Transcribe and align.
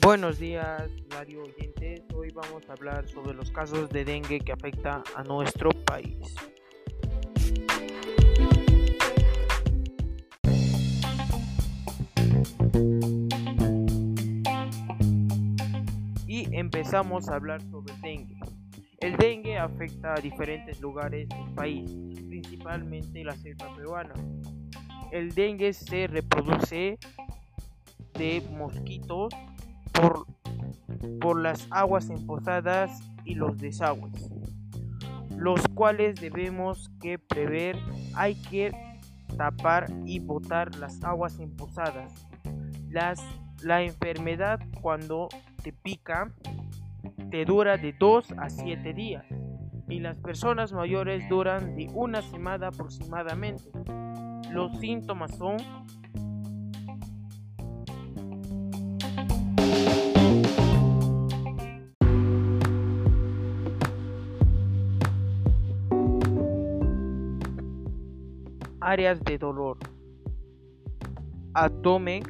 Buenos 0.00 0.38
días, 0.38 0.90
radio 1.10 1.42
oyentes. 1.42 2.02
Hoy 2.14 2.30
vamos 2.30 2.62
a 2.68 2.72
hablar 2.72 3.08
sobre 3.08 3.34
los 3.34 3.50
casos 3.50 3.90
de 3.90 4.04
dengue 4.04 4.38
que 4.38 4.52
afecta 4.52 5.02
a 5.16 5.24
nuestro 5.24 5.70
país. 5.70 6.34
Y 16.28 16.56
empezamos 16.56 17.28
a 17.28 17.34
hablar 17.34 17.60
sobre 17.62 17.92
dengue. 18.00 18.38
El 19.00 19.16
dengue 19.16 19.58
afecta 19.58 20.14
a 20.14 20.20
diferentes 20.20 20.80
lugares 20.80 21.28
del 21.28 21.54
país, 21.54 21.90
principalmente 22.28 23.24
la 23.24 23.36
selva 23.36 23.74
peruana. 23.74 24.14
El 25.10 25.34
dengue 25.34 25.72
se 25.72 26.06
reproduce 26.06 26.98
de 28.14 28.42
mosquitos 28.52 29.34
por, 30.00 31.42
las 31.42 31.66
aguas 31.70 32.08
emposadas 32.10 33.02
y 33.24 33.34
los 33.34 33.58
desagües, 33.58 34.30
los 35.36 35.60
cuales 35.68 36.20
debemos 36.20 36.90
que 37.00 37.18
prever. 37.18 37.76
Hay 38.14 38.34
que 38.34 38.72
tapar 39.36 39.86
y 40.04 40.18
botar 40.20 40.74
las 40.76 41.02
aguas 41.04 41.38
emposadas. 41.38 42.12
Las, 42.90 43.22
la 43.62 43.82
enfermedad 43.82 44.60
cuando 44.80 45.28
te 45.62 45.72
pica 45.72 46.32
te 47.30 47.44
dura 47.44 47.76
de 47.76 47.92
2 47.92 48.32
a 48.38 48.48
7 48.48 48.94
días 48.94 49.24
y 49.88 50.00
las 50.00 50.16
personas 50.16 50.72
mayores 50.72 51.28
duran 51.28 51.76
de 51.76 51.88
una 51.94 52.22
semana 52.22 52.68
aproximadamente. 52.68 53.70
Los 54.50 54.78
síntomas 54.78 55.36
son 55.36 55.56
áreas 68.80 69.22
de 69.24 69.38
dolor, 69.38 69.78
abdomen, 71.54 72.22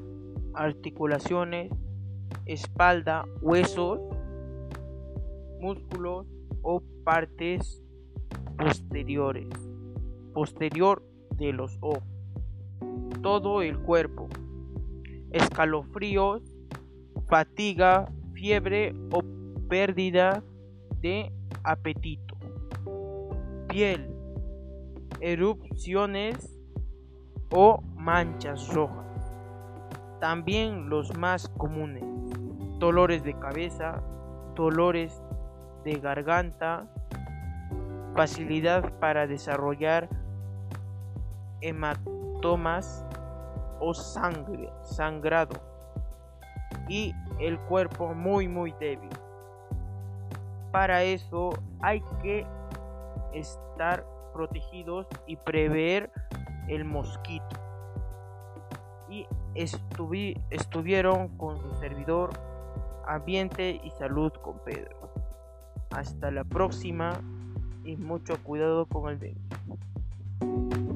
articulaciones, 0.54 1.70
espalda, 2.46 3.24
huesos, 3.40 4.00
músculos 5.60 6.26
o 6.62 6.82
partes 7.04 7.82
posteriores, 8.56 9.48
posterior 10.34 11.02
de 11.36 11.52
los 11.52 11.78
ojos, 11.80 12.02
todo 13.22 13.62
el 13.62 13.78
cuerpo, 13.78 14.28
escalofríos, 15.30 16.42
fatiga, 17.26 18.10
fiebre 18.32 18.94
o 19.12 19.22
pérdida 19.68 20.42
de 21.00 21.32
apetito, 21.62 22.36
piel, 23.68 24.17
erupciones 25.20 26.58
o 27.50 27.82
manchas 27.96 28.72
rojas. 28.72 29.06
También 30.20 30.88
los 30.88 31.16
más 31.16 31.48
comunes, 31.48 32.04
dolores 32.78 33.22
de 33.22 33.38
cabeza, 33.38 34.02
dolores 34.54 35.22
de 35.84 36.00
garganta, 36.00 36.86
facilidad 38.14 38.92
para 38.98 39.26
desarrollar 39.26 40.08
hematomas 41.60 43.04
o 43.80 43.94
sangre, 43.94 44.70
sangrado 44.82 45.54
y 46.88 47.14
el 47.38 47.58
cuerpo 47.60 48.14
muy 48.14 48.48
muy 48.48 48.72
débil. 48.80 49.10
Para 50.72 51.02
eso 51.02 51.50
hay 51.80 52.02
que 52.22 52.46
estar 53.32 54.04
protegidos 54.38 55.08
y 55.26 55.34
prever 55.34 56.12
el 56.68 56.84
mosquito. 56.84 57.56
Y 59.10 59.26
estuvieron 59.56 61.36
con 61.36 61.60
su 61.60 61.74
servidor 61.80 62.30
Ambiente 63.04 63.80
y 63.82 63.90
Salud 63.98 64.30
con 64.40 64.60
Pedro. 64.60 65.12
Hasta 65.90 66.30
la 66.30 66.44
próxima 66.44 67.20
y 67.82 67.96
mucho 67.96 68.40
cuidado 68.44 68.86
con 68.86 69.10
el 69.10 69.18
dengue. 69.18 70.87